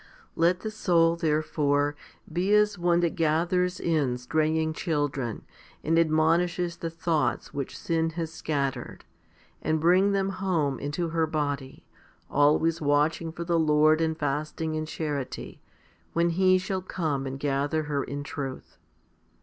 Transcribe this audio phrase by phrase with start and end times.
[0.33, 0.41] 2.
[0.41, 1.95] Let the soul, therefore,
[2.33, 5.45] be as one that gathers in straying children
[5.83, 9.05] and admonishes the thoughts which sin has scattered,
[9.61, 11.85] and bring them home into her body,
[12.31, 15.61] always watching for the Lord in fasting and charity,
[16.13, 18.79] when He shall come and gather her in truth.